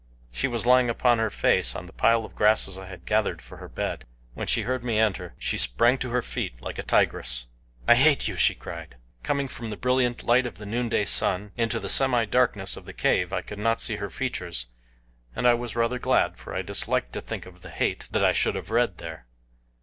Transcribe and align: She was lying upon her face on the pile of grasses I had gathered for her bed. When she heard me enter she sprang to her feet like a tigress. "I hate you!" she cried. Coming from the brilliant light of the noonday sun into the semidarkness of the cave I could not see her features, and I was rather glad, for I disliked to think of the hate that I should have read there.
She 0.31 0.47
was 0.47 0.65
lying 0.65 0.89
upon 0.89 1.19
her 1.19 1.29
face 1.29 1.75
on 1.75 1.85
the 1.85 1.93
pile 1.93 2.25
of 2.25 2.33
grasses 2.33 2.79
I 2.79 2.87
had 2.87 3.05
gathered 3.05 3.39
for 3.39 3.57
her 3.57 3.69
bed. 3.69 4.03
When 4.33 4.47
she 4.47 4.63
heard 4.63 4.83
me 4.83 4.97
enter 4.97 5.35
she 5.37 5.59
sprang 5.59 5.99
to 5.99 6.09
her 6.09 6.23
feet 6.23 6.59
like 6.59 6.79
a 6.79 6.81
tigress. 6.81 7.45
"I 7.87 7.93
hate 7.93 8.27
you!" 8.27 8.35
she 8.35 8.55
cried. 8.55 8.95
Coming 9.21 9.47
from 9.47 9.69
the 9.69 9.77
brilliant 9.77 10.23
light 10.23 10.47
of 10.47 10.57
the 10.57 10.65
noonday 10.65 11.05
sun 11.05 11.51
into 11.55 11.79
the 11.79 11.87
semidarkness 11.87 12.75
of 12.75 12.85
the 12.85 12.93
cave 12.93 13.31
I 13.31 13.41
could 13.43 13.59
not 13.59 13.79
see 13.79 13.97
her 13.97 14.09
features, 14.09 14.65
and 15.35 15.47
I 15.47 15.53
was 15.53 15.75
rather 15.75 15.99
glad, 15.99 16.35
for 16.35 16.55
I 16.55 16.63
disliked 16.63 17.13
to 17.13 17.21
think 17.21 17.45
of 17.45 17.61
the 17.61 17.69
hate 17.69 18.07
that 18.09 18.25
I 18.25 18.33
should 18.33 18.55
have 18.55 18.71
read 18.71 18.97
there. 18.97 19.27